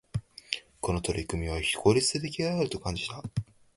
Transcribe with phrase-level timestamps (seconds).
[0.81, 3.21] この取り組みは、非効率的であると感じた。